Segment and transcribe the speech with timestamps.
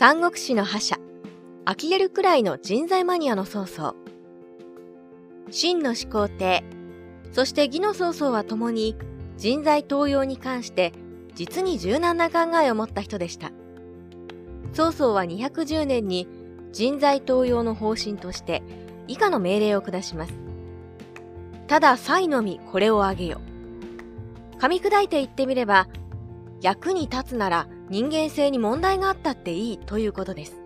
[0.00, 0.96] 三国志の覇者、
[1.66, 3.94] 呆れるくらいの人材マニアの曹操。
[5.50, 6.64] 真の始皇帝、
[7.32, 8.96] そして義の曹操は共に
[9.36, 10.94] 人材登用に関して
[11.34, 13.52] 実に柔軟な考えを持った人でした。
[14.72, 16.26] 曹操は210年に
[16.72, 18.62] 人材登用の方針として
[19.06, 20.32] 以下の命令を下します。
[21.66, 23.42] ただ、才のみこれをあげよ。
[24.60, 25.88] 噛み砕いて言ってみれば、
[26.62, 30.62] 役に立つなら人間性に問題があったっていいということです。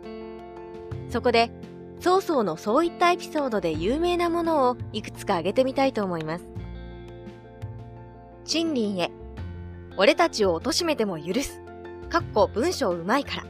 [1.09, 1.51] そこで、
[1.99, 6.47] 曹操のそういったエピソードで有名なものをいくつか挙げてみたいと思います。
[8.45, 9.11] 陳林へ、
[9.97, 11.63] 俺たちを貶めても許す。
[12.11, 13.45] かっこ文章うまいから。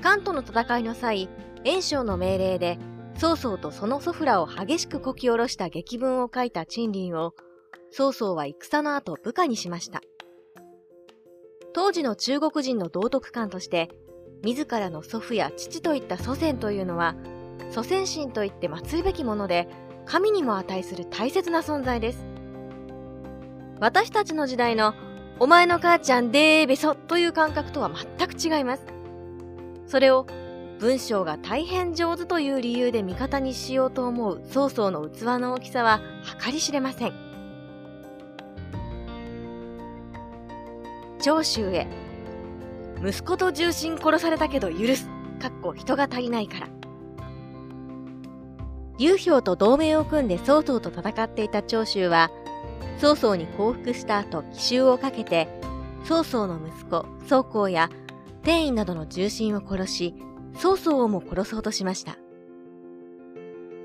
[0.00, 1.28] 関東の戦いの際、
[1.64, 2.78] 袁紹の命令で、
[3.16, 7.34] 曹操とその祖父らを激しくこき下ろした劇文を書いた陳林を、
[7.90, 10.00] 曹操は戦の後部下にしました。
[11.72, 13.90] 当時の中国人の道徳観として、
[14.42, 17.14] 自らの祖父や父といった祖先というのは、
[17.70, 19.68] 祖先神といって祀るべきもので、
[20.06, 22.26] 神にも値する大切な存在です。
[23.78, 24.94] 私たちの時代の、
[25.38, 28.84] お前の母ちゃんでーべそという感覚とは全く違います。
[29.86, 30.26] それを、
[30.80, 36.00] 文章が大変上手という理由で味方にしようと思う曹操の器の大きさは
[36.42, 37.29] 計り知れません。
[41.20, 41.86] 長州へ
[43.02, 45.08] 息子と重臣殺されたけど許す。
[45.40, 46.68] かっこ人が足りないから。
[48.98, 52.30] 劉氷と同盟を組んで曹操と戦っていた長州は、
[52.98, 55.48] 曹操に降伏した後奇襲をかけて、
[56.04, 57.88] 曹操の息子、曹公や
[58.42, 60.14] 天員などの重臣を殺し、
[60.58, 62.18] 曹操をも殺そうとしました。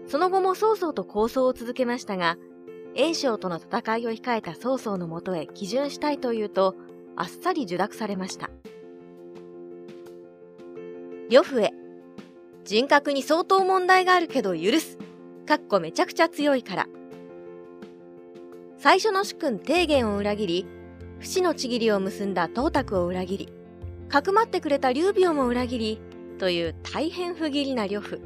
[0.08, 2.38] その後も曹操と抗争を続けましたが、
[2.94, 6.76] 袁紹との戦いを控えた曹操のもとへ基準したいというと、
[7.16, 8.50] あっさり受諾されました。
[11.30, 11.72] 呂布へ。
[12.66, 14.98] 人格に相当問題があるけど許す。
[15.46, 16.88] かっこめちゃくちゃ強いから。
[18.78, 20.68] 最初の主君提言を裏切り、
[21.20, 23.50] 不死のちぎりを結んだ東卓を裏切り、
[24.10, 26.00] かくまってくれた劉備をも裏切り、
[26.38, 28.22] という大変不義理な呂布。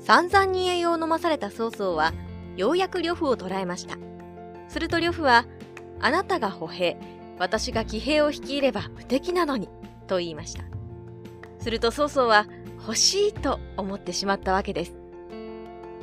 [0.00, 2.12] 散々に栄養を飲まされた曹操は、
[2.56, 3.98] ようやく呂布を捕らえました。
[4.68, 5.46] すると呂布は、
[6.00, 6.96] あなたが歩兵、
[7.40, 9.70] 私が騎兵を率いれば無敵なのに、
[10.06, 10.64] と言いました。
[11.58, 12.46] すると曹操は
[12.80, 14.94] 欲しいと思ってしまったわけです。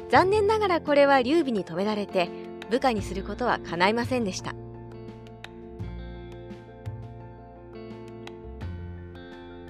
[0.09, 2.29] 残念ながらこれは劉備に止められて
[2.71, 4.55] 部下にすることは叶いませんでした。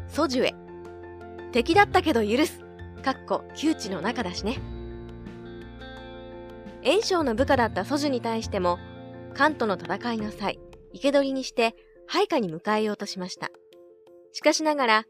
[0.07, 0.55] 蘇樹へ。
[1.51, 2.63] 敵だったけど許す。
[3.03, 4.57] かっこ窮地の中だしね。
[6.81, 8.79] 袁紹の部下だった蘇樹に対しても、
[9.33, 10.59] 関東の戦いの際、
[10.97, 11.75] 生け捕りにして
[12.07, 13.51] 配下に迎えようとしました。
[14.33, 15.05] しかしながら、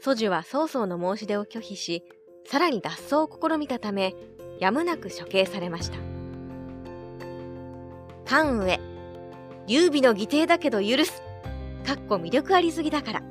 [0.00, 2.02] 蘇樹は曹操の申し出を拒否し、
[2.46, 4.14] さらに脱走を試みたため、
[4.58, 5.98] やむなく処刑されました。
[8.24, 8.78] 関羽、
[9.66, 11.22] 劉備の義弟だけど許す。
[11.86, 13.22] かっこ魅力ありすぎだから。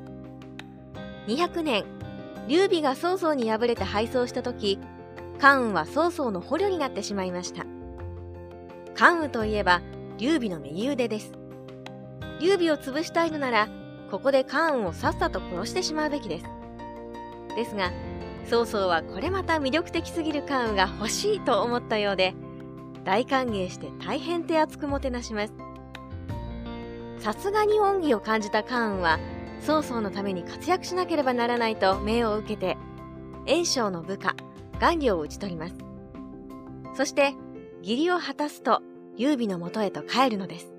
[1.27, 1.85] 200年、
[2.47, 4.79] 劉備が曹操に敗れて敗走した時、
[5.39, 7.65] 関羽は曹操の捕虜になってしまいました。
[8.95, 9.81] 関羽といえば、
[10.17, 11.38] 劉備の右腕です。
[12.39, 13.67] 劉備を潰したいのなら、
[14.09, 16.45] ここで関羽をさっさと殺してしまうべきです。
[17.55, 17.91] ですが、
[18.49, 22.33] 曹操はこれまた魅力的すぎる関羽が欲しいと思ったようで、
[23.03, 25.53] 大歓迎して大変手厚くもてなします。
[27.19, 29.19] さすがに恩義を感じた関羽は、
[29.61, 32.77] 曹操のために活躍しなければならないと命を受けて、
[33.45, 34.35] 袁紹の部下、
[34.79, 35.75] 顔料を討ち取ります。
[36.95, 37.33] そして、
[37.81, 38.81] 義理を果たすと、
[39.17, 40.78] 劉備のもとへと帰るのです。